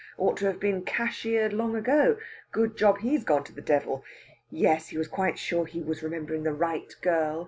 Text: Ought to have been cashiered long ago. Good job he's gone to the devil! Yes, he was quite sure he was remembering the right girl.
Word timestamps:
Ought 0.17 0.37
to 0.37 0.47
have 0.47 0.59
been 0.59 0.81
cashiered 0.81 1.53
long 1.53 1.75
ago. 1.75 2.17
Good 2.51 2.75
job 2.75 3.01
he's 3.01 3.23
gone 3.23 3.43
to 3.43 3.53
the 3.53 3.61
devil! 3.61 4.03
Yes, 4.49 4.87
he 4.87 4.97
was 4.97 5.07
quite 5.07 5.37
sure 5.37 5.67
he 5.67 5.83
was 5.83 6.01
remembering 6.01 6.41
the 6.41 6.53
right 6.53 6.91
girl. 7.03 7.39